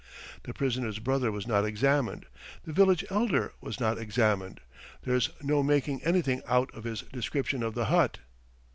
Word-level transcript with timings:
The 0.41 0.53
prisoner's 0.55 0.97
brother 0.97 1.31
was 1.31 1.45
not 1.45 1.63
examined, 1.63 2.25
the 2.63 2.73
village 2.73 3.05
elder 3.11 3.53
was 3.61 3.79
not 3.79 3.99
examined, 3.99 4.59
there's 5.03 5.29
no 5.43 5.61
making 5.61 6.01
anything 6.03 6.41
out 6.47 6.73
of 6.73 6.85
his 6.85 7.01
description 7.03 7.61
of 7.61 7.75
the 7.75 7.85
hut. 7.85 8.17